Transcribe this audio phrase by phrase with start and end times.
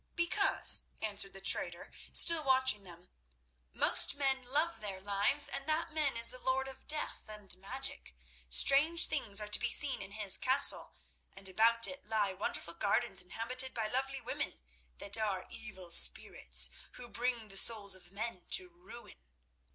[0.15, 3.09] "Because," answered the trader, still watching them,
[3.71, 8.15] "most men love their lives, and that man is the lord of death and magic.
[8.49, 10.95] Strange things are to be seen in his castle,
[11.35, 14.63] and about it lie wonderful gardens inhabited by lovely women
[14.97, 19.35] that are evil spirits, who bring the souls of men to ruin.